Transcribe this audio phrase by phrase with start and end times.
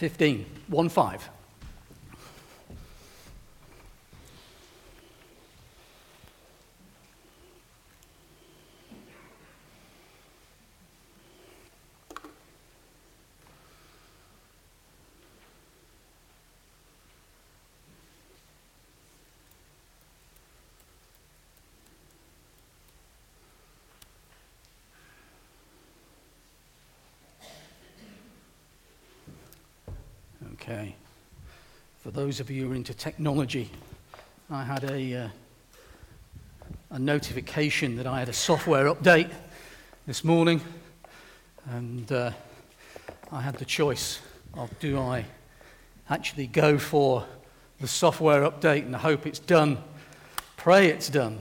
[0.00, 1.28] 15, 1 5.
[30.70, 30.94] Okay.
[32.02, 33.70] For those of you who are into technology,
[34.50, 35.28] I had a, uh,
[36.90, 39.30] a notification that I had a software update
[40.06, 40.60] this morning,
[41.70, 42.32] and uh,
[43.32, 44.20] I had the choice
[44.52, 45.24] of do I
[46.10, 47.24] actually go for
[47.80, 49.78] the software update and hope it's done,
[50.58, 51.40] pray it's done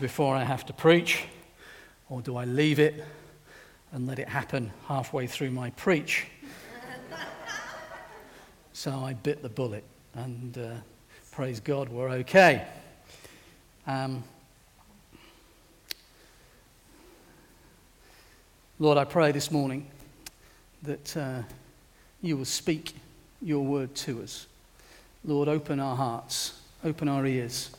[0.00, 1.24] before I have to preach,
[2.08, 3.04] or do I leave it
[3.92, 6.28] and let it happen halfway through my preach?
[8.76, 10.74] So I bit the bullet, and uh,
[11.32, 12.66] praise God, we're okay.
[13.86, 14.22] Um,
[18.78, 19.86] Lord, I pray this morning
[20.82, 21.40] that uh,
[22.20, 22.94] you will speak
[23.40, 24.46] your word to us.
[25.24, 27.70] Lord, open our hearts, open our ears.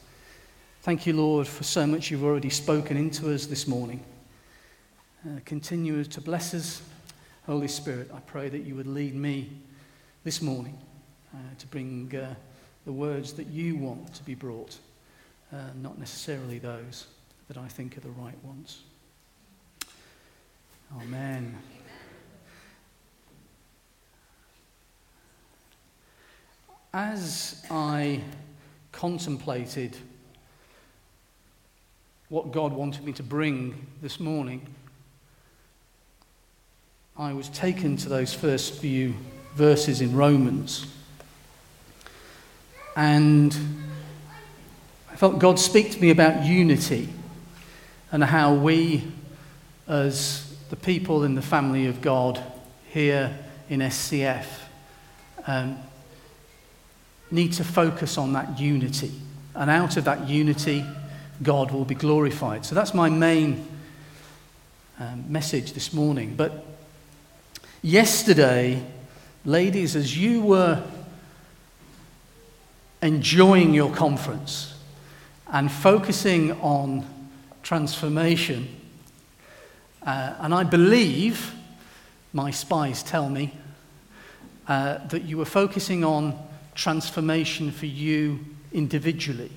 [0.81, 4.03] Thank you, Lord, for so much you've already spoken into us this morning.
[5.23, 6.81] Uh, continue to bless us.
[7.45, 9.51] Holy Spirit, I pray that you would lead me
[10.23, 10.75] this morning
[11.33, 12.33] uh, to bring uh,
[12.85, 14.77] the words that you want to be brought,
[15.51, 17.07] uh, not necessarily those
[17.47, 18.83] that I think are the right ones.
[21.01, 21.57] Amen.
[26.93, 28.21] As I
[28.91, 29.97] contemplated
[32.29, 34.65] what God wanted me to bring this morning,
[37.17, 39.13] I was taken to those first few
[39.55, 40.85] verses in Romans.
[42.97, 43.55] And
[45.11, 47.07] I felt God speak to me about unity
[48.11, 49.03] and how we,
[49.87, 52.41] as the people in the family of God
[52.89, 53.37] here
[53.69, 54.47] in SCF,
[55.45, 55.77] um,
[57.29, 59.11] need to focus on that unity.
[59.53, 60.83] And out of that unity,
[61.43, 62.65] God will be glorified.
[62.65, 63.67] So that's my main
[64.99, 66.33] um, message this morning.
[66.35, 66.65] But
[67.83, 68.83] yesterday,
[69.45, 70.83] ladies, as you were
[73.01, 74.73] enjoying your conference
[75.47, 77.05] and focusing on
[77.63, 78.67] transformation.
[80.05, 81.53] Uh, and I believe,
[82.33, 83.53] my spies tell me,
[84.67, 86.37] uh, that you were focusing on
[86.75, 88.39] transformation for you
[88.71, 89.51] individually.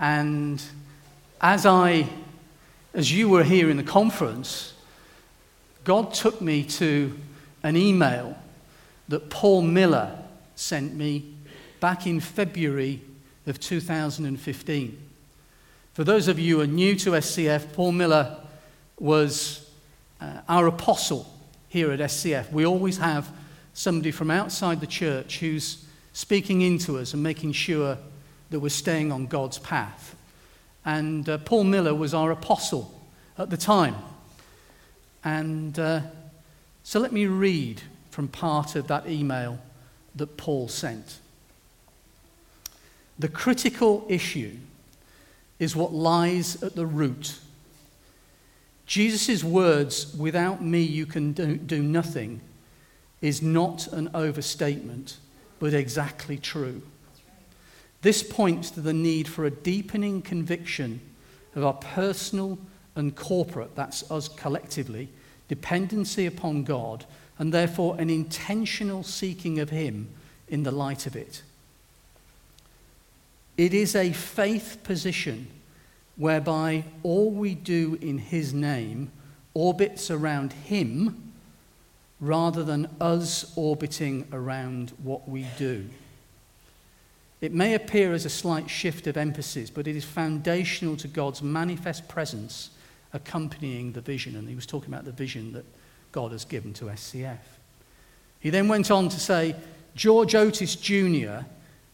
[0.00, 0.62] And
[1.40, 2.08] as I,
[2.94, 4.74] as you were here in the conference,
[5.84, 7.18] God took me to
[7.62, 8.36] an email
[9.08, 10.18] that Paul Miller
[10.54, 11.31] sent me
[11.82, 13.02] back in February
[13.44, 14.98] of 2015.
[15.94, 18.38] For those of you who are new to SCF, Paul Miller
[19.00, 19.68] was
[20.20, 21.28] uh, our apostle
[21.68, 22.52] here at SCF.
[22.52, 23.28] We always have
[23.74, 27.98] somebody from outside the church who's speaking into us and making sure
[28.50, 30.14] that we're staying on God's path.
[30.84, 32.96] And uh, Paul Miller was our apostle
[33.36, 33.96] at the time.
[35.24, 36.02] And uh,
[36.84, 37.82] so let me read
[38.12, 39.58] from part of that email
[40.14, 41.18] that Paul sent.
[43.18, 44.56] The critical issue
[45.58, 47.38] is what lies at the root.
[48.86, 52.40] Jesus' words, without me you can do, do nothing,
[53.20, 55.18] is not an overstatement,
[55.60, 56.82] but exactly true.
[58.02, 61.00] This points to the need for a deepening conviction
[61.54, 62.58] of our personal
[62.96, 65.08] and corporate, that's us collectively,
[65.48, 67.04] dependency upon God,
[67.38, 70.08] and therefore an intentional seeking of Him
[70.48, 71.42] in the light of it.
[73.56, 75.48] It is a faith position
[76.16, 79.10] whereby all we do in His name
[79.54, 81.32] orbits around Him
[82.20, 85.88] rather than us orbiting around what we do.
[87.40, 91.42] It may appear as a slight shift of emphasis, but it is foundational to God's
[91.42, 92.70] manifest presence
[93.12, 94.36] accompanying the vision.
[94.36, 95.64] And he was talking about the vision that
[96.12, 97.38] God has given to SCF.
[98.38, 99.56] He then went on to say,
[99.96, 101.44] George Otis Jr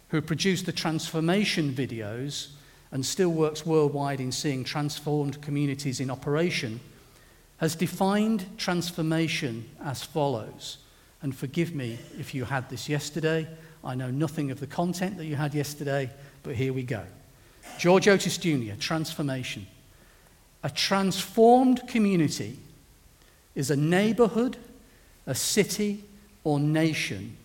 [0.08, 2.48] who produced the transformation videos
[2.90, 6.80] and still works worldwide in seeing transformed communities in operation,
[7.58, 10.78] has defined transformation as follows.
[11.20, 13.46] And forgive me if you had this yesterday.
[13.84, 16.10] I know nothing of the content that you had yesterday,
[16.42, 17.04] but here we go.
[17.78, 19.66] George Otis Jr., transformation.
[20.62, 22.58] A transformed community
[23.54, 24.56] is a neighborhood,
[25.26, 26.04] a city,
[26.44, 27.36] or nation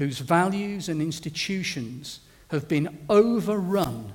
[0.00, 4.14] whose values and institutions have been overrun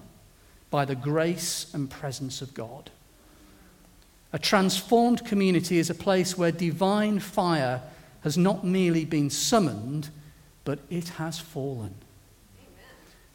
[0.71, 2.89] by the grace and presence of God.
[4.33, 7.83] A transformed community is a place where divine fire
[8.21, 10.09] has not merely been summoned,
[10.63, 11.93] but it has fallen.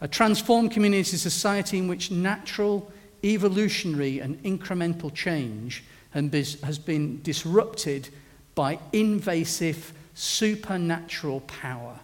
[0.01, 2.91] A transformed community is a society in which natural,
[3.23, 8.09] evolutionary, and incremental change has been disrupted
[8.57, 12.01] by invasive supernatural power.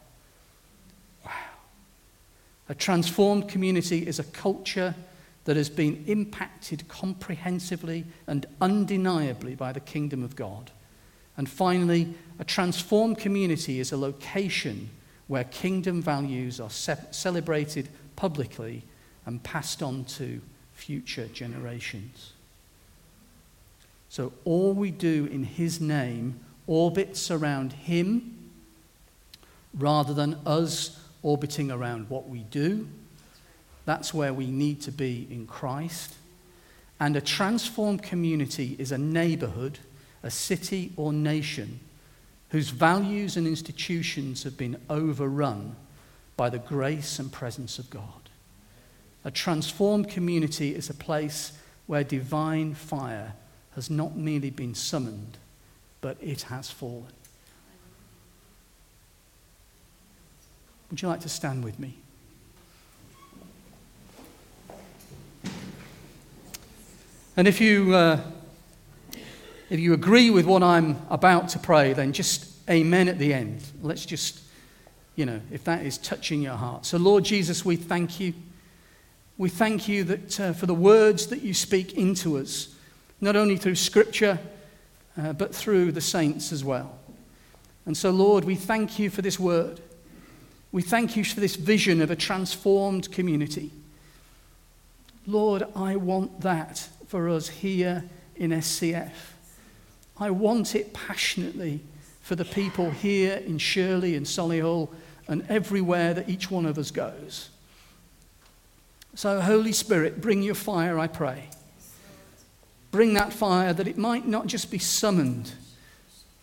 [2.68, 4.94] A transformed community is a culture
[5.44, 10.72] that has been impacted comprehensively and undeniably by the kingdom of God.
[11.36, 14.90] And finally, a transformed community is a location
[15.28, 18.82] where kingdom values are ce- celebrated publicly
[19.24, 20.40] and passed on to
[20.72, 22.32] future generations.
[24.08, 28.50] So all we do in His name orbits around Him
[29.74, 32.86] rather than us orbiting around what we do.
[33.84, 36.14] That's where we need to be in Christ.
[37.00, 39.80] And a transformed community is a neighborhood,
[40.22, 41.80] a city or nation
[42.50, 45.74] whose values and institutions have been overrun
[46.36, 48.30] by the grace and presence of God.
[49.24, 51.52] A transformed community is a place
[51.86, 53.34] where divine fire
[53.74, 55.38] has not merely been summoned,
[56.00, 57.12] but it has fallen.
[60.90, 61.96] Would you like to stand with me?
[67.36, 68.20] And if you, uh,
[69.68, 73.62] if you agree with what I'm about to pray, then just amen at the end.
[73.82, 74.40] Let's just,
[75.16, 76.86] you know, if that is touching your heart.
[76.86, 78.32] So, Lord Jesus, we thank you.
[79.36, 82.74] We thank you that, uh, for the words that you speak into us
[83.20, 84.38] not only through Scripture,
[85.18, 86.98] uh, but through the saints as well.
[87.86, 89.80] And so, Lord, we thank you for this word.
[90.72, 93.70] We thank you for this vision of a transformed community.
[95.26, 98.04] Lord, I want that for us here
[98.36, 99.12] in SCF.
[100.18, 101.80] I want it passionately
[102.22, 104.88] for the people here in Shirley and Solihull
[105.28, 107.50] and everywhere that each one of us goes.
[109.14, 111.48] So, Holy Spirit, bring your fire, I pray.
[112.90, 115.52] Bring that fire that it might not just be summoned,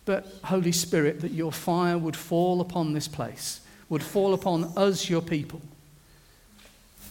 [0.04, 5.08] but, Holy Spirit, that your fire would fall upon this place, would fall upon us,
[5.08, 5.60] your people,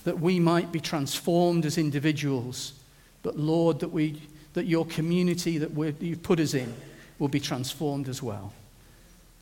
[0.04, 2.74] that we might be transformed as individuals,
[3.22, 4.22] but, Lord, that, we,
[4.54, 6.74] that your community that you've put us in
[7.20, 8.54] will be transformed as well.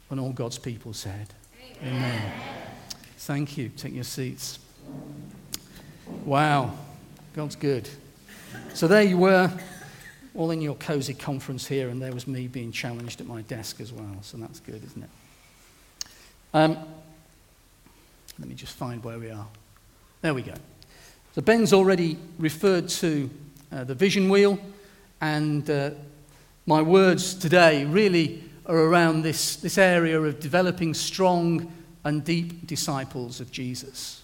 [0.10, 1.28] And all God's people said,
[1.82, 1.96] Amen.
[1.96, 2.32] Amen.
[3.18, 3.70] Thank you.
[3.70, 4.60] Take your seats.
[6.26, 6.76] Wow,
[7.36, 7.90] God's good.
[8.74, 9.52] So there you were
[10.36, 13.82] all in your cozy conference here, and there was me being challenged at my desk
[13.82, 14.18] as well.
[14.22, 15.10] So that's good, isn't it?
[16.54, 16.78] Um,
[18.42, 19.46] let me just find where we are.
[20.22, 20.56] There we go.
[21.36, 23.30] So Ben's already referred to
[23.72, 24.58] uh, the vision wheel,
[25.22, 25.92] and uh,
[26.66, 31.72] my words today really are around this, this area of developing strong
[32.04, 34.24] and deep disciples of Jesus.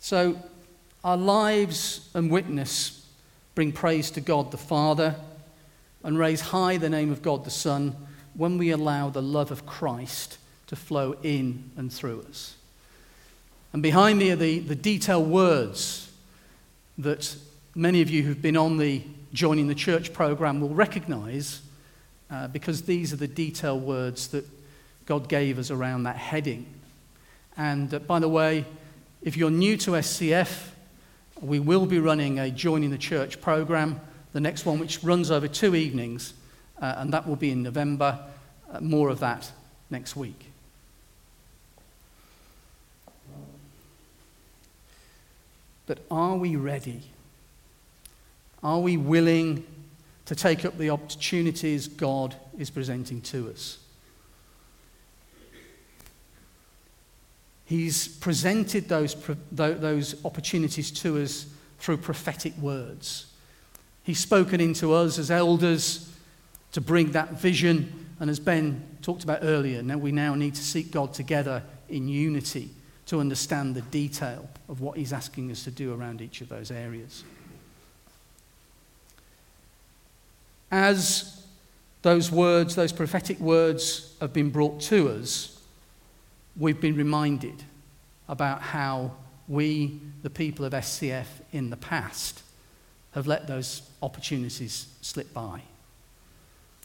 [0.00, 0.36] So,
[1.02, 2.95] our lives and witness
[3.56, 5.16] bring praise to God the Father
[6.04, 7.96] and raise high the name of God the Son
[8.34, 10.36] when we allow the love of Christ
[10.66, 12.56] to flow in and through us.
[13.72, 16.12] And behind me are the, the detailed words
[16.98, 17.34] that
[17.74, 21.62] many of you who've been on the Joining the Church program will recognize
[22.30, 24.44] uh, because these are the detailed words that
[25.06, 26.66] God gave us around that heading.
[27.56, 28.66] And uh, by the way,
[29.22, 30.72] if you're new to SCF,
[31.40, 34.00] we will be running a Joining the Church program,
[34.32, 36.34] the next one, which runs over two evenings,
[36.80, 38.18] uh, and that will be in November.
[38.70, 39.50] Uh, more of that
[39.90, 40.46] next week.
[45.86, 47.02] But are we ready?
[48.62, 49.64] Are we willing
[50.24, 53.78] to take up the opportunities God is presenting to us?
[57.66, 59.16] He's presented those,
[59.50, 61.46] those opportunities to us
[61.78, 63.26] through prophetic words.
[64.04, 66.12] He's spoken into us as elders
[66.72, 68.06] to bring that vision.
[68.20, 72.08] And as Ben talked about earlier, now we now need to seek God together in
[72.08, 72.70] unity
[73.06, 76.70] to understand the detail of what He's asking us to do around each of those
[76.70, 77.24] areas.
[80.70, 81.44] As
[82.02, 85.55] those words, those prophetic words, have been brought to us,
[86.58, 87.62] we've been reminded
[88.28, 89.12] about how
[89.48, 92.42] we, the people of SCF in the past,
[93.12, 95.62] have let those opportunities slip by.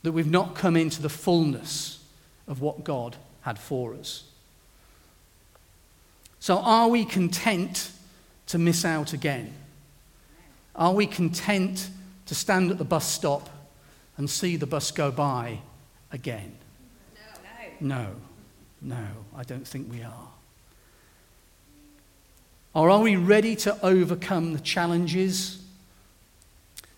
[0.04, 2.04] That we've not come into the fullness
[2.48, 4.24] of what God had for us.
[6.40, 7.92] So, are we content
[8.48, 9.54] to miss out again?
[10.76, 11.90] Are we content
[12.26, 13.50] to stand at the bus stop
[14.18, 15.60] and see the bus go by
[16.12, 16.56] again?
[17.80, 17.90] No.
[17.90, 18.16] No, no
[18.90, 20.28] I don't think we are.
[22.74, 25.62] Or are we ready to overcome the challenges,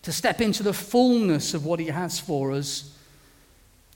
[0.02, 2.96] to step into the fullness of what He has for us,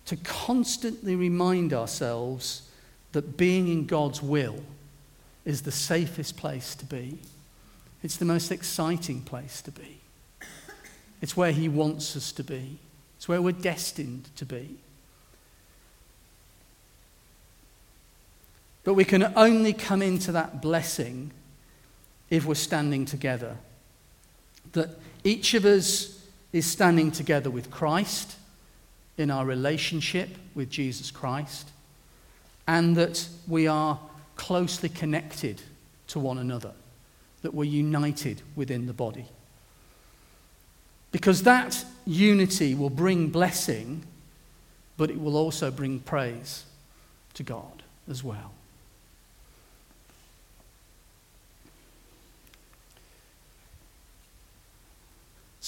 [0.07, 2.63] to constantly remind ourselves
[3.13, 4.61] that being in God's will
[5.45, 7.19] is the safest place to be?
[8.03, 10.01] It's the most exciting place to be.
[11.21, 12.79] It's where He wants us to be.
[13.17, 14.79] It's where we're destined to be.
[18.89, 21.31] But we can only come into that blessing
[22.31, 23.59] if we're standing together.
[24.73, 28.37] That each of us is standing together with Christ
[29.19, 31.69] in our relationship with Jesus Christ,
[32.67, 34.01] and that we are
[34.37, 35.61] closely connected
[36.07, 36.73] to one another,
[37.43, 39.27] that we're united within the body.
[41.13, 44.07] Because that unity will bring blessing,
[44.97, 46.65] but it will also bring praise
[47.35, 48.53] to God as well.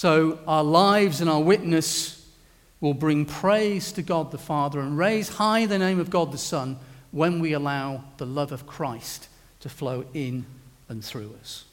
[0.01, 2.27] So our lives and our witness
[2.79, 6.39] will bring praise to God the Father and raise high the name of God the
[6.39, 6.79] Son
[7.11, 9.27] when we allow the love of Christ
[9.59, 10.47] to flow in
[10.89, 11.65] and through us.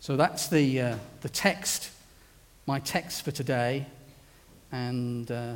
[0.00, 1.90] So that's the, uh, the text,
[2.64, 3.84] my text for today.
[4.72, 5.54] And uh,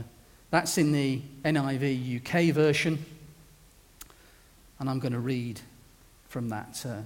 [0.51, 3.03] that's in the NIV UK version.
[4.79, 5.59] And I'm going to read
[6.33, 7.03] from that, uh,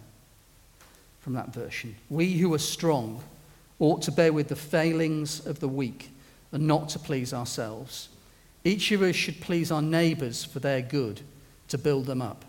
[1.18, 1.96] from that version.
[2.08, 3.24] We who are strong
[3.80, 6.10] ought to bear with the failings of the weak
[6.52, 8.08] and not to please ourselves.
[8.62, 11.22] Each of us should please our neighbours for their good,
[11.66, 12.44] to build them up.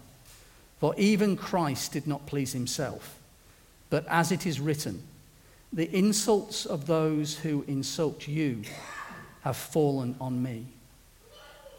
[0.79, 3.17] For even Christ did not please himself.
[3.89, 5.01] But as it is written,
[5.73, 8.61] the insults of those who insult you
[9.41, 10.67] have fallen on me.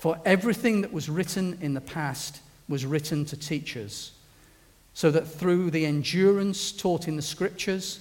[0.00, 4.10] For everything that was written in the past was written to teach us
[4.98, 8.00] so that through the endurance taught in the scriptures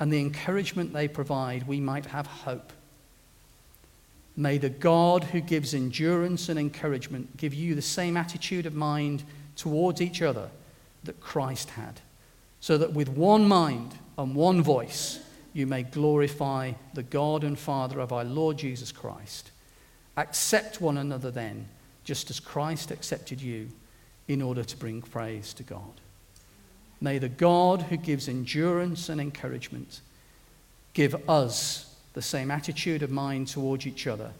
[0.00, 2.72] and the encouragement they provide, we might have hope.
[4.36, 9.22] May the God who gives endurance and encouragement give you the same attitude of mind
[9.54, 10.48] towards each other
[11.04, 12.00] that Christ had,
[12.58, 15.20] so that with one mind and one voice
[15.52, 19.52] you may glorify the God and Father of our Lord Jesus Christ.
[20.16, 21.68] Accept one another then,
[22.02, 23.68] just as Christ accepted you,
[24.26, 26.00] in order to bring praise to God.
[27.02, 30.00] May the God who gives endurance and encouragement
[30.94, 34.30] give us the same attitude of mind towards each other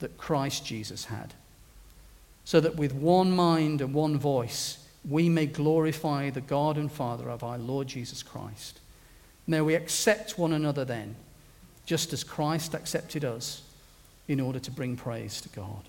[0.00, 1.32] that Christ Jesus had,
[2.44, 7.30] so that with one mind and one voice we may glorify the God and Father
[7.30, 8.80] of our Lord Jesus Christ.
[9.46, 11.14] May we accept one another then,
[11.86, 13.62] just as Christ accepted us,
[14.26, 15.84] in order to bring praise to God.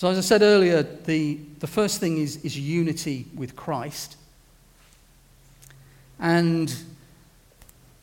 [0.00, 4.16] So, as I said earlier, the, the first thing is, is unity with Christ.
[6.18, 6.74] And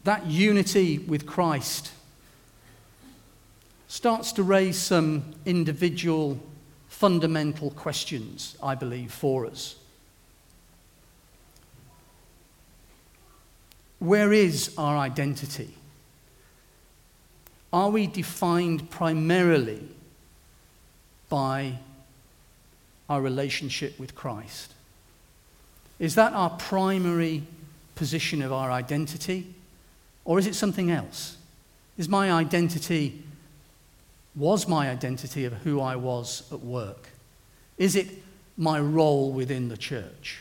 [0.04, 1.92] that unity with Christ
[3.88, 6.38] starts to raise some individual
[6.88, 9.75] fundamental questions, I believe, for us.
[13.98, 15.74] Where is our identity?
[17.74, 19.82] Are we defined primarily
[21.27, 21.80] by
[23.09, 24.73] our relationship with Christ?
[25.99, 27.43] Is that our primary
[27.95, 29.53] position of our identity?
[30.25, 31.37] Or is it something else?
[31.97, 33.23] Is my identity,
[34.35, 37.09] was my identity of who I was at work?
[37.77, 38.09] Is it
[38.57, 40.39] my role within the church?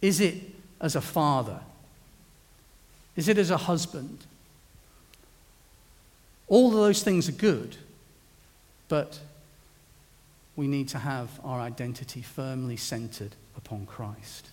[0.00, 0.34] Is it
[0.80, 1.60] as a father?
[3.16, 4.18] Is it as a husband?
[6.48, 7.76] All of those things are good,
[8.88, 9.20] but
[10.56, 14.48] we need to have our identity firmly centered upon Christ.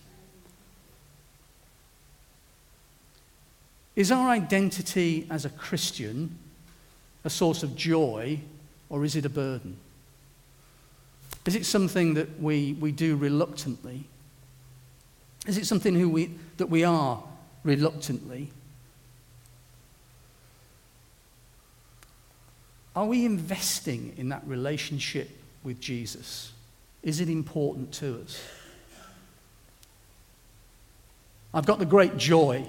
[3.96, 6.38] Is our identity as a Christian
[7.24, 8.40] a source of joy
[8.88, 9.76] or is it a burden?
[11.46, 14.04] Is it something that we, we do reluctantly?
[15.46, 17.22] Is it something who we, that we are
[17.64, 18.50] reluctantly?
[22.94, 25.30] Are we investing in that relationship
[25.62, 26.52] with Jesus?
[27.02, 28.42] Is it important to us?
[31.52, 32.66] I've got the great joy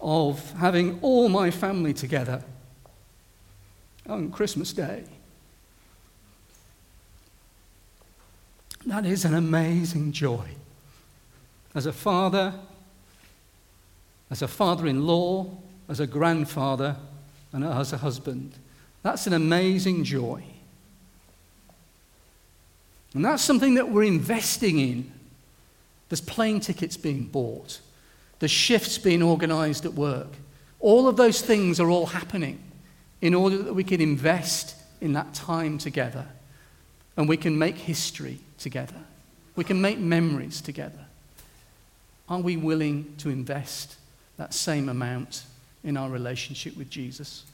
[0.00, 2.44] of having all my family together
[4.06, 5.04] on Christmas Day.
[8.84, 10.46] That is an amazing joy.
[11.74, 12.52] As a father,
[14.30, 15.46] as a father in law,
[15.88, 16.96] as a grandfather,
[17.54, 18.52] and as a husband.
[19.02, 20.42] That's an amazing joy.
[23.14, 25.12] And that's something that we're investing in.
[26.08, 27.80] There's plane tickets being bought,
[28.40, 30.28] there's shifts being organized at work.
[30.80, 32.58] All of those things are all happening
[33.22, 36.26] in order that we can invest in that time together
[37.16, 39.00] and we can make history together.
[39.56, 41.06] We can make memories together.
[42.28, 43.96] Are we willing to invest
[44.36, 45.44] that same amount
[45.84, 47.44] in our relationship with Jesus?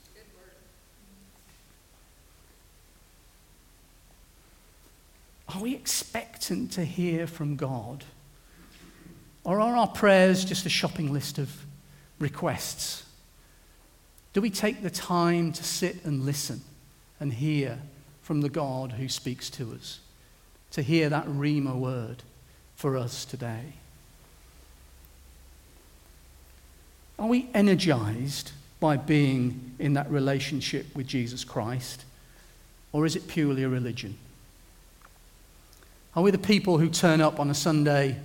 [5.54, 8.04] Are we expectant to hear from God?
[9.42, 11.66] Or are our prayers just a shopping list of
[12.20, 13.04] requests?
[14.32, 16.60] Do we take the time to sit and listen
[17.18, 17.80] and hear
[18.22, 19.98] from the God who speaks to us?
[20.72, 22.22] To hear that Rhema word
[22.76, 23.74] for us today?
[27.20, 32.06] Are we energized by being in that relationship with Jesus Christ?
[32.92, 34.16] Or is it purely a religion?
[36.16, 38.16] Are we the people who turn up on a Sunday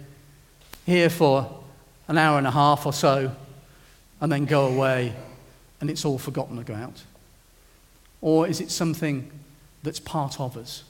[0.86, 1.62] here for
[2.08, 3.36] an hour and a half or so
[4.22, 5.14] and then go away
[5.82, 7.04] and it's all forgotten about?
[8.22, 9.30] Or is it something
[9.84, 10.86] that's part of us?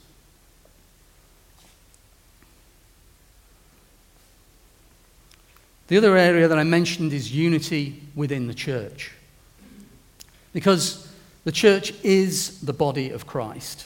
[5.87, 9.11] The other area that I mentioned is unity within the church.
[10.53, 11.07] Because
[11.43, 13.85] the church is the body of Christ.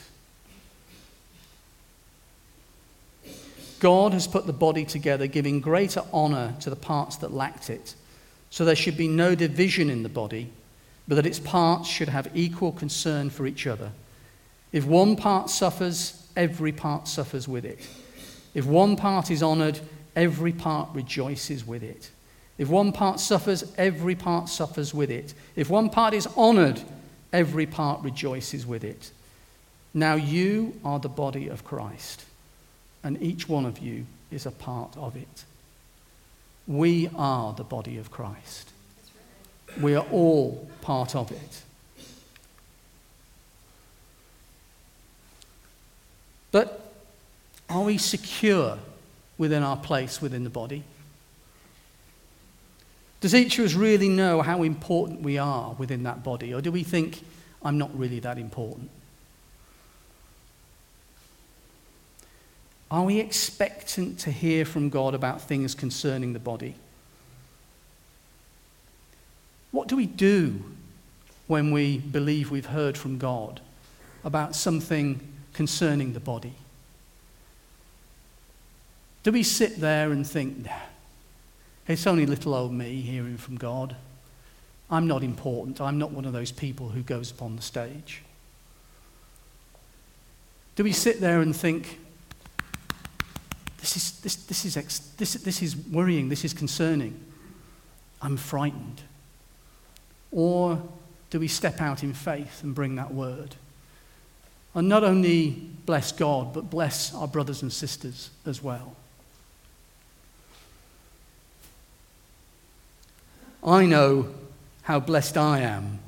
[3.80, 7.96] God has put the body together, giving greater honor to the parts that lacked it.
[8.50, 10.52] So there should be no division in the body,
[11.08, 13.92] but that its parts should have equal concern for each other.
[14.72, 17.80] If one part suffers, every part suffers with it.
[18.54, 19.80] If one part is honored,
[20.20, 22.12] every part rejoices with it.
[22.58, 25.34] If one part suffers, every part suffers with it.
[25.56, 26.82] If one part is honored,
[27.32, 29.12] every part rejoices with it.
[29.94, 32.26] Now you are the body of Christ
[33.02, 35.46] and each one of you is a part of it.
[36.68, 38.72] We are the body of Christ.
[39.80, 41.62] We are all part of it.
[46.52, 46.94] But
[47.70, 48.80] are we secure
[49.40, 50.84] within our place within the body?
[53.22, 56.54] Does each of us really know how important we are within that body?
[56.54, 57.24] Or do we think,
[57.64, 58.92] I'm not really that important?
[62.92, 66.76] Are we expectant to hear from God about things concerning the body?
[69.72, 70.64] What do we do
[71.48, 73.62] when we believe we've heard from God
[74.24, 75.20] about something
[75.54, 76.54] concerning the body?
[79.24, 80.68] Do we sit there and think,
[81.88, 83.96] it's only little old me hearing from God?
[84.90, 85.82] I'm not important.
[85.82, 88.24] I'm not one of those people who goes upon the stage.
[90.76, 92.00] Do we sit there and think,
[93.80, 97.20] this is, this, this, is ex, this, this is worrying, this is concerning.
[98.22, 99.02] I'm frightened.
[100.32, 100.82] Or
[101.30, 103.56] do we step out in faith and bring that word?
[104.74, 105.50] And not only
[105.86, 108.96] bless God, but bless our brothers and sisters as well.
[113.64, 114.34] I know
[114.84, 116.00] how blessed I am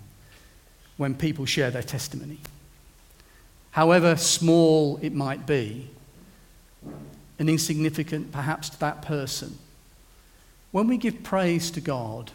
[0.97, 2.39] when people share their testimony.
[3.71, 5.89] However small it might be,
[7.39, 9.57] and insignificant perhaps to that person,
[10.71, 12.31] when we give praise to God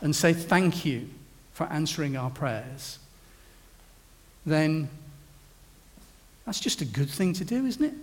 [0.00, 1.08] and say thank you
[1.52, 2.98] for answering our prayers,
[4.46, 4.88] then
[6.46, 7.94] that's just a good thing to do, isn't it?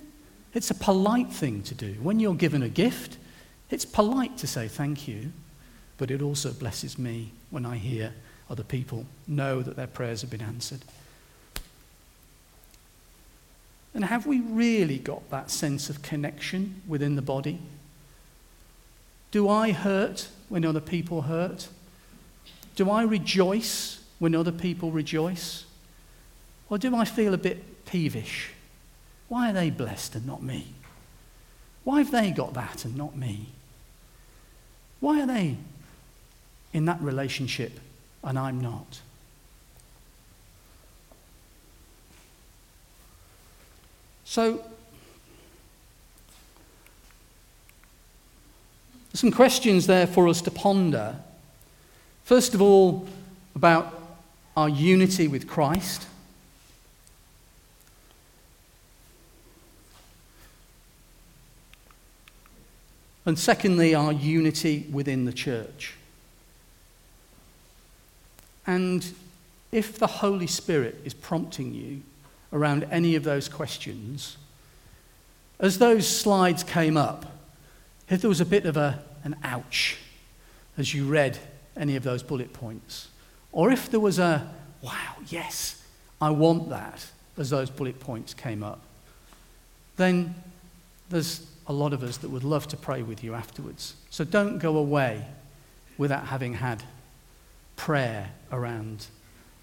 [0.54, 1.94] It's a polite thing to do.
[2.02, 3.18] When you're given a gift,
[3.70, 5.32] it's polite to say thank you,
[6.02, 8.12] but it also blesses me when I hear
[8.50, 10.80] other people know that their prayers have been answered.
[13.94, 17.60] And have we really got that sense of connection within the body?
[19.30, 21.68] Do I hurt when other people hurt?
[22.76, 25.66] Do I rejoice when other people rejoice?
[26.68, 28.54] Or do I feel a bit peevish?
[29.28, 30.74] Why are they blessed and not me?
[31.84, 33.50] Why have they got that and not me?
[35.00, 35.58] Why are they
[36.74, 37.80] in that relationship
[38.24, 39.00] and I'm not?
[44.24, 44.64] So,
[49.14, 51.18] some questions there for us to ponder.
[52.24, 53.08] First of all,
[53.56, 53.94] about
[54.56, 56.08] our unity with Christ.
[63.26, 65.96] And secondly, our unity within the church.
[68.72, 69.06] And
[69.74, 72.04] if the Holy Spirit is prompting you
[72.54, 74.38] around any of those questions,
[75.60, 77.26] as those slides came up,
[78.10, 79.98] if there was a bit of a, an ouch
[80.78, 81.38] as you read
[81.76, 83.10] any of those bullet points,
[83.52, 84.50] or if there was a,
[84.82, 85.84] wow, yes,
[86.22, 87.06] I want that,
[87.38, 88.80] as those bullet points came up,
[89.98, 90.34] then
[91.10, 93.96] there's a lot of us that would love to pray with you afterwards.
[94.10, 95.26] So don't go away
[95.98, 96.82] without having had
[97.82, 99.08] prayer around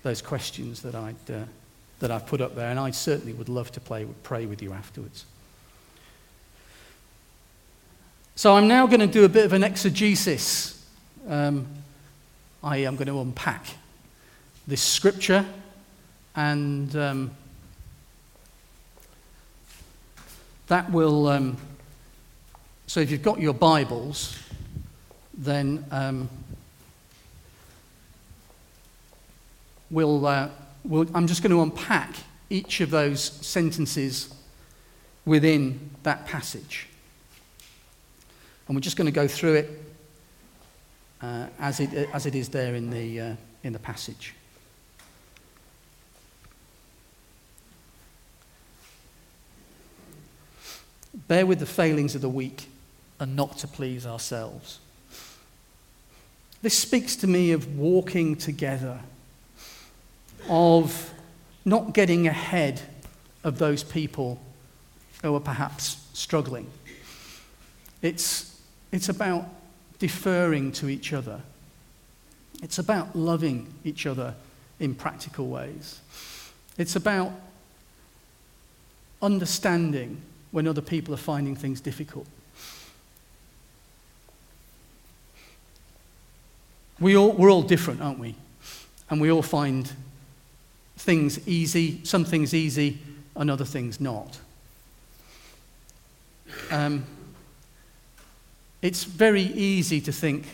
[0.03, 1.45] those questions that, I'd, uh,
[2.01, 2.69] that I've put up there.
[2.69, 5.25] And I certainly would love to play, pray with you afterwards.
[8.35, 10.85] So I'm now going to do a bit of an exegesis.
[11.29, 11.69] Um,
[12.61, 13.67] I am going to unpack
[14.67, 15.47] this scripture
[16.35, 17.31] and um,
[20.67, 21.57] that will um,
[22.89, 24.37] so if you've got your Bibles,
[25.35, 26.29] then um,
[29.91, 30.49] we'll, uh,
[30.85, 32.15] we'll, I'm just going to unpack
[32.51, 34.35] each of those sentences
[35.25, 36.89] within that passage.
[38.67, 39.71] And we're just going to go through it
[41.23, 44.35] uh, as, it, as it is there in the, uh, in the passage.
[51.27, 52.69] Bear with the failings of the weak
[53.19, 54.79] and not to please ourselves.
[56.63, 59.01] This speaks to me of walking together,
[60.49, 61.13] of
[61.65, 62.81] not getting ahead
[63.45, 64.41] of those people
[65.23, 66.71] who are perhaps struggling.
[68.03, 68.61] It's,
[68.93, 69.47] it's about
[69.99, 71.41] deferring to each other.
[72.63, 74.35] It's about loving each other
[74.81, 76.01] in practical ways.
[76.77, 77.33] It's about
[79.21, 80.21] understanding
[80.51, 82.27] when other people are finding things difficult.
[87.01, 88.35] We all, we're all different, aren't we?
[89.11, 89.91] And we all find
[90.99, 92.99] things easy, some things easy,
[93.37, 94.39] and other things not.
[96.71, 97.05] Um,
[98.83, 100.47] it's very easy to think,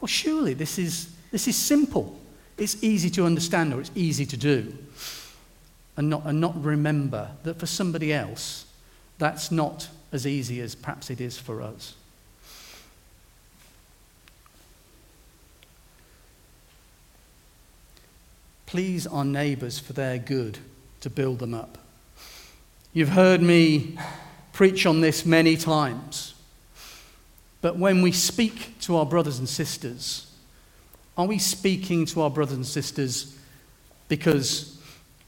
[0.00, 2.18] well, surely this is, this is simple.
[2.58, 4.76] It's easy to understand or it's easy to do.
[5.96, 8.66] And not, and not remember that for somebody else,
[9.18, 11.94] that's not as easy as perhaps it is for us.
[18.74, 20.58] Please our neighbours for their good
[20.98, 21.78] to build them up.
[22.92, 23.96] You've heard me
[24.52, 26.34] preach on this many times.
[27.60, 30.28] But when we speak to our brothers and sisters,
[31.16, 33.38] are we speaking to our brothers and sisters
[34.08, 34.76] because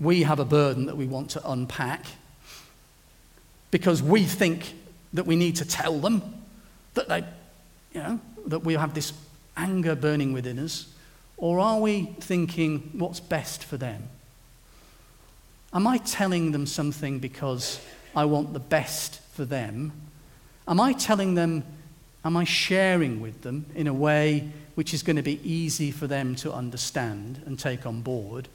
[0.01, 2.05] we have a burden that we want to unpack?
[3.71, 4.75] Because we think
[5.13, 6.21] that we need to tell them
[6.95, 7.23] that they,
[7.95, 9.13] you know, that we have this
[9.57, 10.89] anger burning within us?
[11.39, 14.09] Or are we thinking what's best for them?
[15.73, 17.81] Am I telling them something because
[18.15, 19.93] I want the best for them?
[20.67, 21.65] Am I telling them,
[22.25, 26.07] am I sharing with them in a way which is going to be easy for
[26.07, 28.49] them to understand and take on board?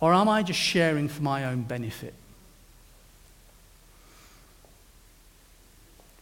[0.00, 2.14] Or am I just sharing for my own benefit?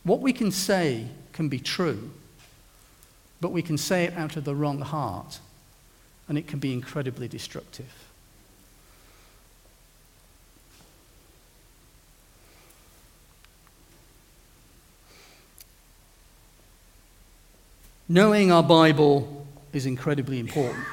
[0.05, 2.11] What we can say can be true,
[3.41, 5.41] but we can say it out of the wrong heart
[6.29, 7.93] and it can be incredibly destructive.
[18.09, 20.85] Knowing our Bible is incredibly important.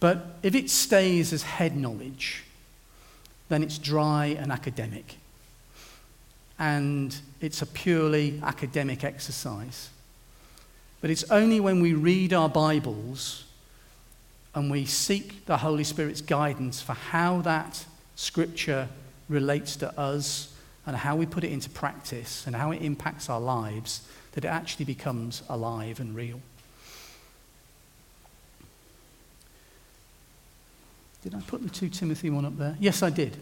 [0.00, 2.44] But if it stays as head knowledge,
[3.48, 5.16] then it's dry and academic.
[6.58, 9.90] And it's a purely academic exercise.
[11.00, 13.44] But it's only when we read our Bibles
[14.58, 17.84] and we seek the Holy Spirit's guidance for how that
[18.16, 18.88] scripture
[19.28, 20.52] relates to us
[20.84, 24.48] and how we put it into practice and how it impacts our lives, that it
[24.48, 26.40] actually becomes alive and real.
[31.22, 32.76] Did I put the 2 Timothy one up there?
[32.80, 33.36] Yes, I did.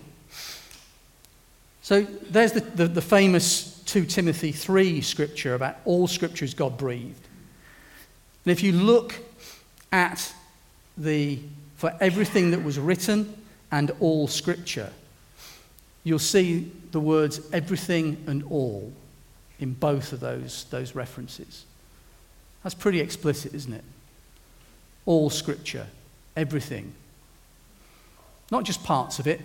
[1.80, 6.76] So there's the, the, the famous 2 Timothy 3 scripture about all scripture is God
[6.76, 7.26] breathed.
[8.44, 9.14] And if you look
[9.90, 10.34] at
[10.96, 11.38] the,
[11.76, 13.34] for everything that was written
[13.70, 14.90] and all scripture,
[16.04, 18.92] you'll see the words everything and all
[19.58, 21.64] in both of those, those references.
[22.62, 23.84] That's pretty explicit, isn't it?
[25.04, 25.86] All scripture,
[26.36, 26.92] everything.
[28.50, 29.40] Not just parts of it.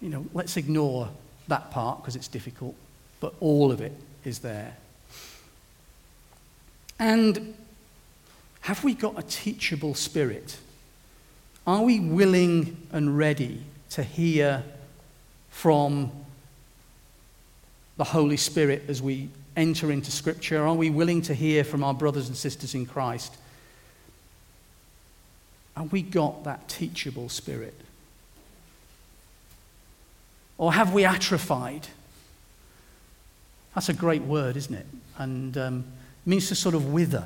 [0.00, 1.08] You know, let's ignore
[1.48, 2.74] that part because it's difficult,
[3.20, 3.92] but all of it
[4.24, 4.76] is there.
[6.98, 7.54] And
[8.68, 10.58] have we got a teachable spirit?
[11.66, 14.62] Are we willing and ready to hear
[15.48, 16.12] from
[17.96, 20.66] the Holy Spirit as we enter into Scripture?
[20.66, 23.34] Are we willing to hear from our brothers and sisters in Christ?
[25.74, 27.80] Have we got that teachable spirit?
[30.58, 31.86] Or have we atrophied?
[33.74, 34.86] That's a great word, isn't it?
[35.16, 35.84] And um,
[36.26, 37.24] it means to sort of wither.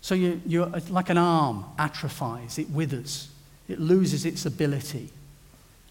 [0.00, 3.28] So you, you're uh, like an arm atrophies, it withers,
[3.68, 5.10] it loses its ability.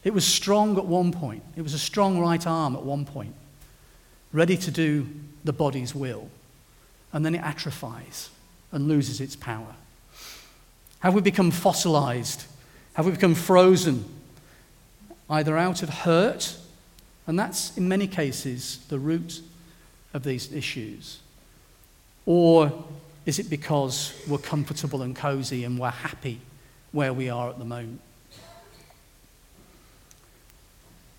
[0.04, 3.36] It was strong at one point, it was a strong right arm at one point,
[4.32, 5.08] ready to do
[5.43, 6.30] the body's will.
[7.13, 8.30] And then it atrophies
[8.72, 9.76] and loses its power.
[11.00, 12.46] Have we become fossilized?
[12.93, 14.06] Have we become frozen?
[15.30, 16.58] Either out of hurt,
[17.28, 19.41] and that's in many cases the root
[20.13, 21.20] of these issues,
[22.26, 22.86] or
[23.28, 26.40] is it because we're comfortable and cozy and we're happy
[26.94, 28.00] where we are at the moment?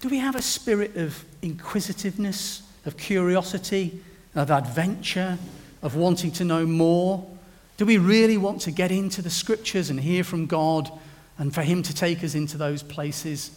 [0.00, 4.00] Do we have a spirit of inquisitiveness, of curiosity,
[4.34, 5.36] of adventure,
[5.82, 7.28] of wanting to know more?
[7.76, 10.90] Do we really want to get into the scriptures and hear from God
[11.36, 13.50] and for Him to take us into those places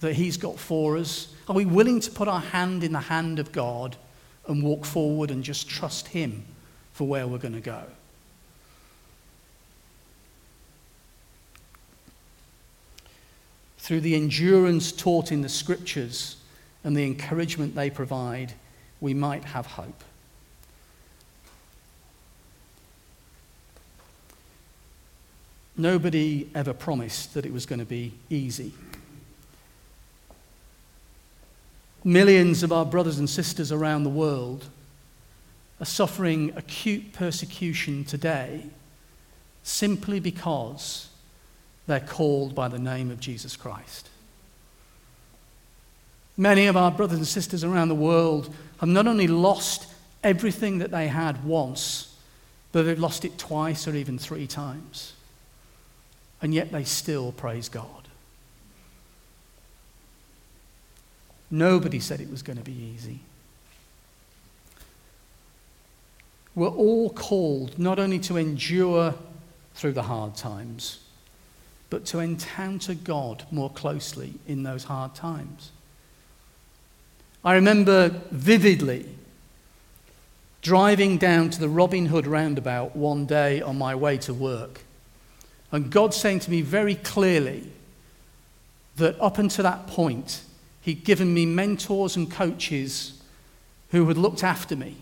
[0.00, 1.28] that He's got for us?
[1.46, 3.96] Are we willing to put our hand in the hand of God
[4.48, 6.42] and walk forward and just trust Him?
[6.96, 7.82] For where we're going to go.
[13.76, 16.36] Through the endurance taught in the scriptures
[16.82, 18.54] and the encouragement they provide,
[19.02, 20.04] we might have hope.
[25.76, 28.72] Nobody ever promised that it was going to be easy.
[32.02, 34.70] Millions of our brothers and sisters around the world
[35.80, 38.64] are suffering acute persecution today
[39.62, 41.08] simply because
[41.86, 44.08] they're called by the name of Jesus Christ.
[46.36, 49.86] Many of our brothers and sisters around the world have not only lost
[50.22, 52.14] everything that they had once,
[52.72, 55.14] but they've lost it twice or even three times.
[56.42, 58.08] And yet they still praise God.
[61.50, 63.20] Nobody said it was going to be easy.
[66.56, 69.14] We're all called not only to endure
[69.74, 71.00] through the hard times,
[71.90, 75.70] but to encounter God more closely in those hard times.
[77.44, 79.06] I remember vividly
[80.62, 84.80] driving down to the Robin Hood roundabout one day on my way to work,
[85.70, 87.70] and God saying to me very clearly
[88.96, 90.40] that up until that point,
[90.80, 93.22] He'd given me mentors and coaches
[93.90, 94.96] who had looked after me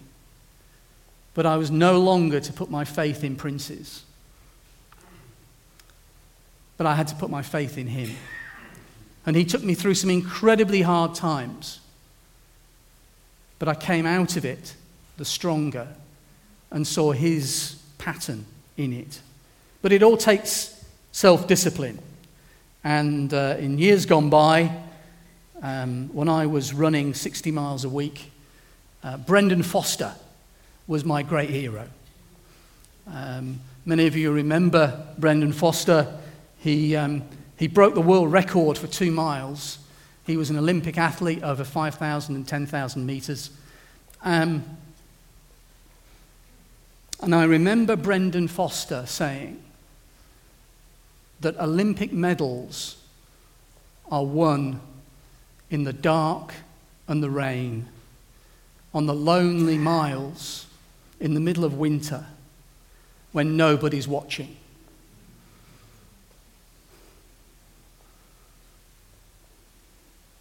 [1.34, 4.04] but I was no longer to put my faith in princes.
[6.76, 8.10] But I had to put my faith in him.
[9.26, 11.80] And he took me through some incredibly hard times.
[13.58, 14.74] But I came out of it
[15.16, 15.88] the stronger
[16.70, 18.44] and saw his pattern
[18.76, 19.20] in it.
[19.82, 21.98] But it all takes self discipline.
[22.82, 24.76] And uh, in years gone by,
[25.62, 28.30] um, when I was running 60 miles a week,
[29.02, 30.14] uh, Brendan Foster
[30.86, 31.88] was my great hero.
[33.06, 36.18] Um, many of you remember Brendan Foster.
[36.58, 37.22] He, um,
[37.58, 39.78] he broke the world record for two miles.
[40.26, 43.50] He was an Olympic athlete over 5,000 and 10,000 meters.
[44.22, 44.64] Um,
[47.20, 49.62] and I remember Brendan Foster saying
[51.40, 52.96] that Olympic medals
[54.10, 54.80] are won
[55.70, 56.54] in the dark
[57.08, 57.88] and the rain,
[58.92, 60.66] on the lonely miles
[61.24, 62.26] in the middle of winter
[63.32, 64.54] when nobody's watching.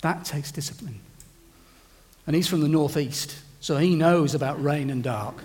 [0.01, 0.99] That takes discipline.
[2.27, 5.35] And he's from the northeast, so he knows about rain and dark.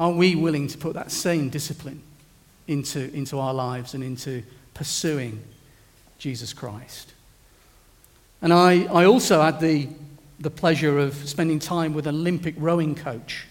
[0.00, 2.00] Are we willing to put that same discipline
[2.66, 5.44] into, into our lives and into pursuing
[6.18, 7.12] Jesus Christ?
[8.40, 9.88] And I, I also had the
[10.40, 13.46] the pleasure of spending time with an Olympic rowing coach.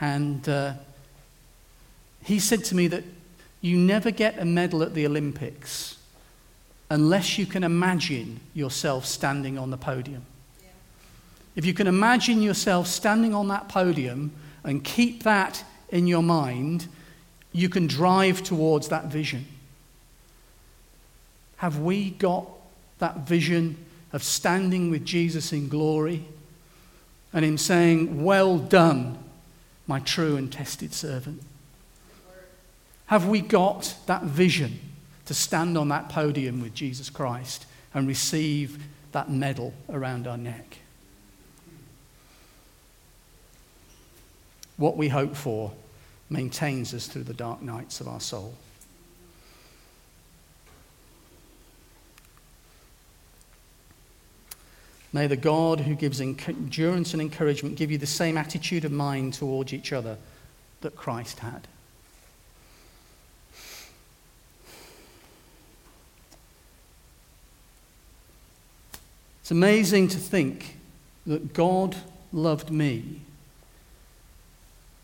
[0.00, 0.74] And uh,
[2.22, 3.04] he said to me that
[3.60, 5.96] you never get a medal at the Olympics
[6.90, 10.24] unless you can imagine yourself standing on the podium.
[10.62, 10.70] Yeah.
[11.56, 14.32] If you can imagine yourself standing on that podium
[14.64, 16.86] and keep that in your mind,
[17.52, 19.46] you can drive towards that vision.
[21.56, 22.48] Have we got
[23.00, 23.76] that vision
[24.12, 26.24] of standing with Jesus in glory
[27.32, 29.18] and Him saying, Well done,
[29.86, 31.42] my true and tested servant?
[33.06, 34.80] Have we got that vision
[35.26, 40.78] to stand on that podium with Jesus Christ and receive that medal around our neck?
[44.76, 45.72] What we hope for
[46.30, 48.54] maintains us through the dark nights of our soul.
[55.12, 59.34] May the God who gives endurance and encouragement give you the same attitude of mind
[59.34, 60.18] towards each other
[60.82, 61.66] that Christ had.
[69.40, 70.76] It's amazing to think
[71.26, 71.96] that God
[72.34, 73.22] loved me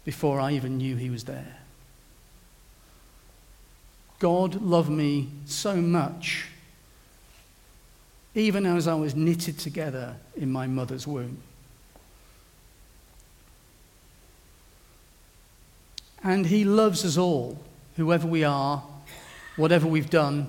[0.04, 1.56] before I even knew He was there.
[4.18, 6.48] God loved me so much
[8.34, 11.38] even as I was knitted together in my mother's womb.
[16.22, 17.58] And He loves us all,
[17.96, 18.82] whoever we are,
[19.56, 20.46] whatever we've done,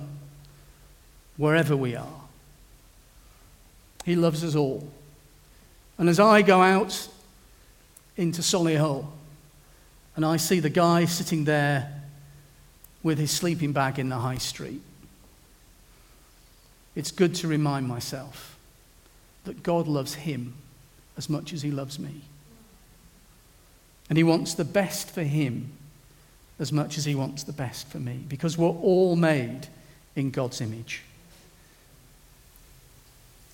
[1.36, 2.20] wherever we are.
[4.04, 4.88] He loves us all.
[5.98, 7.08] And as I go out
[8.16, 9.06] into Solihull
[10.14, 12.02] and I see the guy sitting there
[13.02, 14.80] with his sleeping bag in the high street,
[16.96, 18.58] it's good to remind myself
[19.44, 20.54] that God loves him
[21.16, 22.22] as much as he loves me.
[24.08, 25.72] And he wants the best for him
[26.58, 29.68] as much as he wants the best for me because we're all made
[30.16, 31.02] in God's image.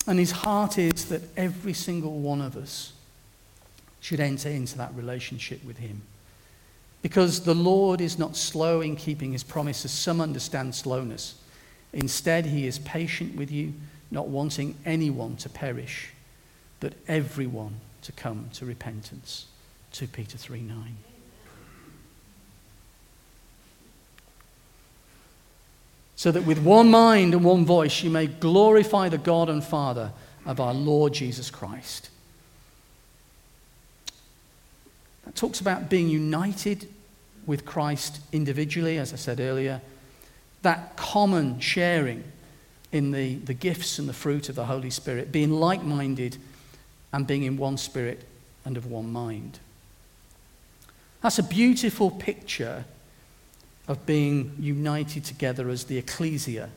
[0.07, 2.93] And his heart is that every single one of us
[3.99, 6.01] should enter into that relationship with him.
[7.01, 9.91] Because the Lord is not slow in keeping his promises.
[9.91, 11.35] Some understand slowness.
[11.93, 13.73] Instead, he is patient with you,
[14.09, 16.11] not wanting anyone to perish,
[16.79, 19.45] but everyone to come to repentance.
[19.91, 20.97] 2 Peter 3 9.
[26.15, 30.13] So that with one mind and one voice you may glorify the God and Father
[30.45, 32.09] of our Lord Jesus Christ.
[35.25, 36.87] That talks about being united
[37.45, 39.81] with Christ individually, as I said earlier
[40.63, 42.23] that common sharing
[42.91, 46.37] in the, the gifts and the fruit of the Holy Spirit, being like minded
[47.11, 48.23] and being in one spirit
[48.65, 49.59] and of one mind.
[51.21, 52.85] That's a beautiful picture
[53.87, 56.69] of being united together as the ecclesia,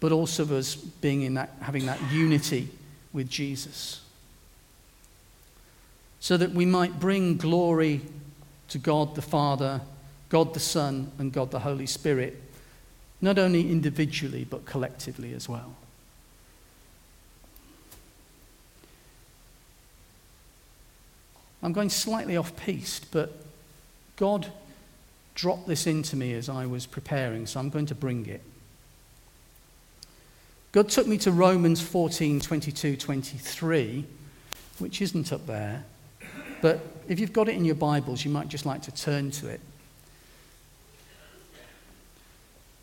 [0.00, 2.68] but also of us being in that, having that unity
[3.12, 4.00] with Jesus.
[6.20, 8.00] So that we might bring glory
[8.68, 9.80] to God the Father,
[10.28, 12.40] God the Son, and God the Holy Spirit
[13.22, 15.76] not only individually, but collectively as well.
[21.62, 23.32] I'm going slightly off piste, but
[24.16, 24.48] God
[25.36, 28.42] dropped this into me as I was preparing, so I'm going to bring it.
[30.72, 34.04] God took me to Romans 14 22 23,
[34.80, 35.84] which isn't up there,
[36.60, 39.48] but if you've got it in your Bibles, you might just like to turn to
[39.48, 39.60] it.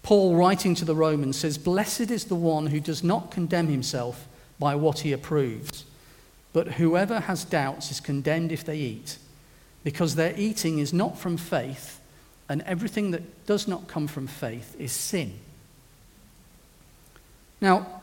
[0.04, 4.28] Paul, writing to the Romans, says, Blessed is the one who does not condemn himself
[4.58, 5.86] by what he approves,
[6.54, 9.18] but whoever has doubts is condemned if they eat,
[9.84, 12.00] because their eating is not from faith,
[12.48, 15.34] and everything that does not come from faith is sin.
[17.62, 18.02] Now,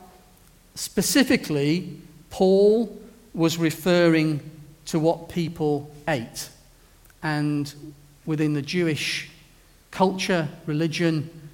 [0.75, 1.99] specifically,
[2.29, 2.97] Paul
[3.33, 4.39] was referring
[4.87, 6.49] to what people ate.
[7.21, 7.73] And
[8.25, 9.29] within the Jewish
[9.91, 11.46] culture, religion,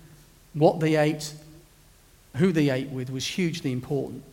[0.54, 1.34] what they ate,
[2.38, 4.24] who they ate with was hugely important.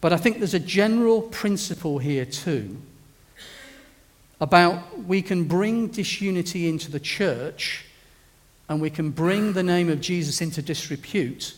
[0.00, 2.76] But I think there's a general principle here too
[4.40, 7.84] about we can bring disunity into the church
[8.68, 11.54] and we can bring the name of Jesus into disrepute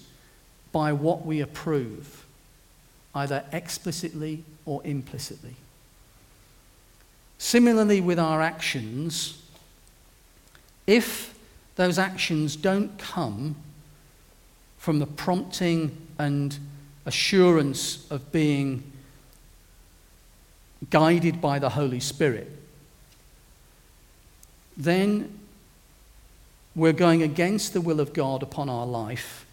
[0.71, 2.27] by what we approve,
[3.15, 5.55] either explicitly or implicitly.
[7.39, 9.41] Similarly, with our actions,
[10.87, 11.34] if
[11.77, 13.57] those actions don't come
[14.79, 16.59] from the prompting and
[17.07, 18.93] assurance of being
[20.91, 22.51] guided by the Holy Spirit,
[24.77, 25.39] then
[26.77, 29.47] we're going against the will of God upon our life,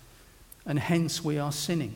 [0.66, 1.94] and hence we are sinning.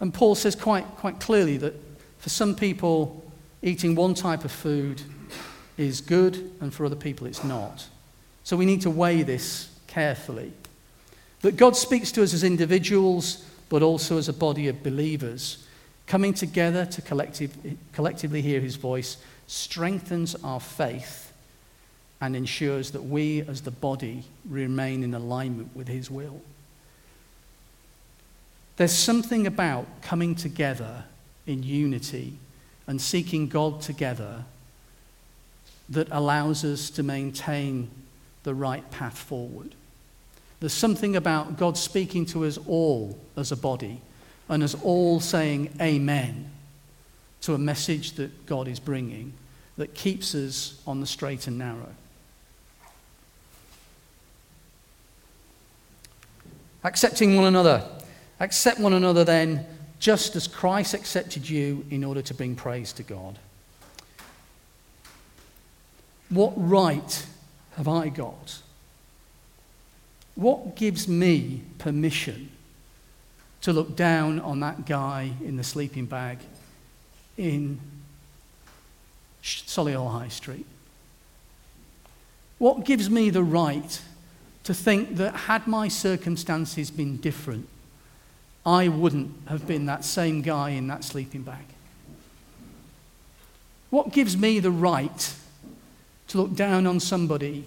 [0.00, 1.74] And Paul says quite, quite clearly that
[2.18, 3.24] for some people,
[3.62, 5.02] eating one type of food
[5.76, 7.86] is good, and for other people, it's not.
[8.44, 10.52] So we need to weigh this carefully.
[11.42, 15.66] That God speaks to us as individuals, but also as a body of believers.
[16.06, 17.56] Coming together to collective,
[17.92, 19.16] collectively hear his voice
[19.46, 21.32] strengthens our faith
[22.20, 26.40] and ensures that we, as the body, remain in alignment with his will.
[28.76, 31.04] There's something about coming together
[31.46, 32.38] in unity
[32.86, 34.44] and seeking God together
[35.88, 37.90] that allows us to maintain
[38.42, 39.74] the right path forward.
[40.60, 44.00] There's something about God speaking to us all as a body
[44.48, 46.50] and us all saying amen
[47.42, 49.32] to a message that God is bringing
[49.76, 51.92] that keeps us on the straight and narrow.
[56.82, 57.84] Accepting one another.
[58.40, 59.66] Accept one another then,
[59.98, 63.38] just as Christ accepted you in order to bring praise to God.
[66.28, 67.26] What right
[67.76, 68.60] have I got?
[70.34, 72.50] What gives me permission
[73.62, 76.38] to look down on that guy in the sleeping bag
[77.36, 77.80] in
[79.42, 80.66] Solihull High Street?
[82.58, 84.00] What gives me the right
[84.64, 87.68] to think that had my circumstances been different,
[88.64, 91.64] I wouldn't have been that same guy in that sleeping bag?
[93.90, 95.34] What gives me the right
[96.28, 97.64] to look down on somebody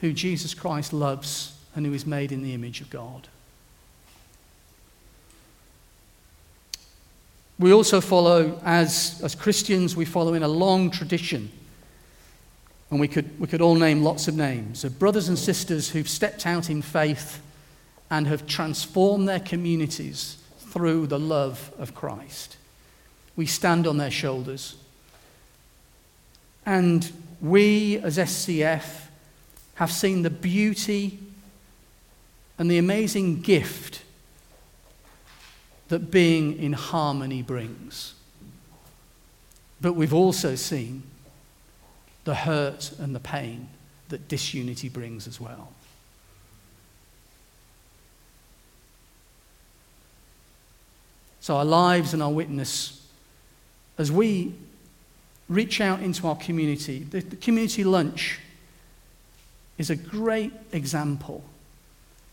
[0.00, 3.28] who Jesus Christ loves and who is made in the image of God?
[7.58, 11.50] We also follow, as, as Christians, we follow in a long tradition.
[12.90, 16.08] And we could, we could all name lots of names of brothers and sisters who've
[16.08, 17.40] stepped out in faith
[18.10, 22.56] and have transformed their communities through the love of Christ.
[23.36, 24.76] We stand on their shoulders.
[26.66, 27.10] And
[27.40, 29.08] we, as SCF,
[29.74, 31.18] have seen the beauty
[32.58, 34.02] and the amazing gift
[35.88, 38.14] that being in harmony brings.
[39.80, 41.02] But we've also seen
[42.24, 43.68] the hurt and the pain
[44.08, 45.72] that disunity brings as well.
[51.40, 53.06] So, our lives and our witness,
[53.98, 54.54] as we
[55.48, 58.38] reach out into our community, the, the community lunch
[59.78, 61.44] is a great example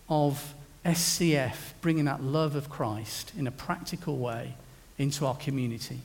[0.10, 0.54] of
[0.86, 4.56] SCF bringing that love of Christ in a practical way
[4.98, 6.00] into our community.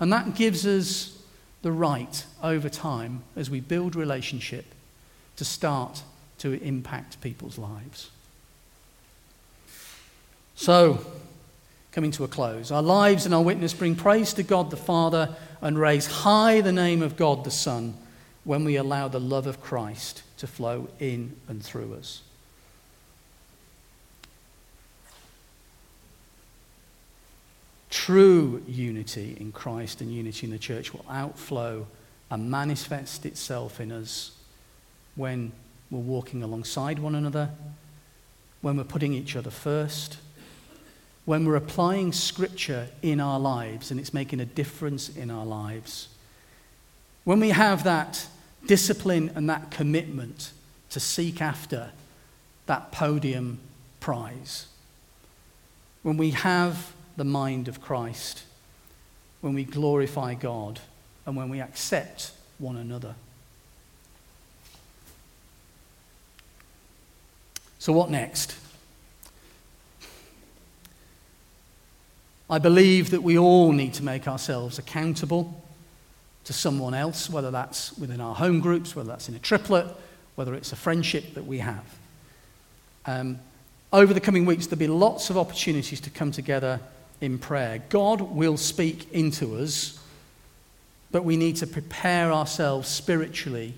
[0.00, 1.18] And that gives us
[1.62, 4.66] the right over time as we build relationship
[5.36, 6.02] to start
[6.38, 8.10] to impact people's lives.
[10.54, 11.04] So,
[11.94, 15.36] coming to a close, our lives and our witness bring praise to God the Father
[15.62, 17.94] and raise high the name of God the Son
[18.42, 22.22] when we allow the love of Christ to flow in and through us.
[27.90, 31.86] True unity in Christ and unity in the church will outflow
[32.28, 34.32] and manifest itself in us
[35.14, 35.52] when
[35.92, 37.50] we're walking alongside one another,
[38.62, 40.16] when we're putting each other first,
[41.24, 46.08] when we're applying Scripture in our lives and it's making a difference in our lives.
[47.24, 48.26] When we have that
[48.66, 50.52] discipline and that commitment
[50.90, 51.90] to seek after
[52.66, 53.58] that podium
[54.00, 54.66] prize.
[56.02, 58.44] When we have the mind of Christ,
[59.40, 60.80] when we glorify God,
[61.26, 63.14] and when we accept one another.
[67.78, 68.56] So, what next?
[72.54, 75.60] I believe that we all need to make ourselves accountable
[76.44, 79.88] to someone else, whether that's within our home groups, whether that's in a triplet,
[80.36, 81.84] whether it's a friendship that we have.
[83.06, 83.40] Um,
[83.92, 86.78] over the coming weeks, there'll be lots of opportunities to come together
[87.20, 87.82] in prayer.
[87.88, 89.98] God will speak into us,
[91.10, 93.74] but we need to prepare ourselves spiritually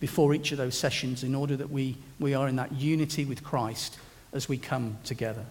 [0.00, 3.44] before each of those sessions in order that we, we are in that unity with
[3.44, 4.00] Christ
[4.32, 5.46] as we come together.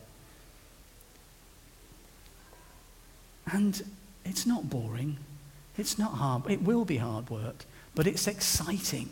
[3.52, 3.84] And
[4.24, 5.18] it's not boring.
[5.78, 6.50] It's not hard.
[6.50, 9.10] It will be hard work, but it's exciting.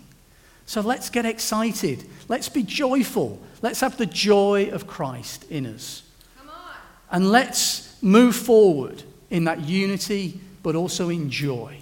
[0.65, 2.05] So let's get excited.
[2.27, 3.39] Let's be joyful.
[3.61, 6.03] Let's have the joy of Christ in us.
[7.11, 11.77] And let's move forward in that unity, but also in joy.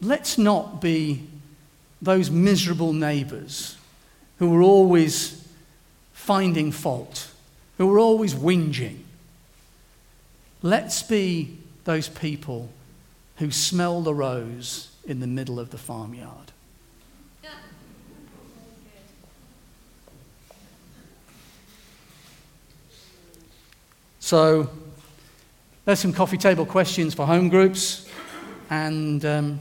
[0.00, 1.26] Let's not be
[2.00, 3.76] those miserable neighbours
[4.38, 5.46] who are always
[6.12, 7.29] finding fault,
[7.80, 8.98] who are always whinging.
[10.60, 12.68] Let's be those people
[13.36, 16.52] who smell the rose in the middle of the farmyard.
[24.18, 24.68] So,
[25.86, 28.06] there's some coffee table questions for home groups.
[28.68, 29.58] And um,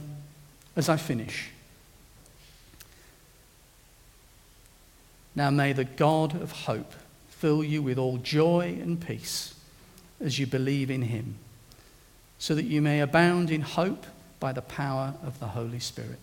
[0.76, 1.52] as I finish,
[5.36, 6.94] now may the God of hope
[7.40, 9.54] fill you with all joy and peace
[10.20, 11.36] as you believe in him,
[12.38, 14.06] so that you may abound in hope
[14.42, 16.20] by the power of the Holy Spirit.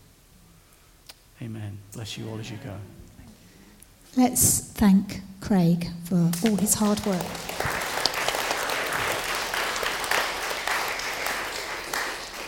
[1.41, 1.79] Amen.
[1.95, 2.75] Bless you all as you go.
[4.15, 7.76] Let's thank Craig for all his hard work.